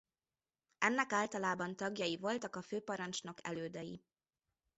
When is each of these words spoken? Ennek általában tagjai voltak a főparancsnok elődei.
Ennek 0.77 1.11
általában 1.13 1.75
tagjai 1.75 2.17
voltak 2.17 2.55
a 2.55 2.61
főparancsnok 2.61 3.37
elődei. 3.47 4.03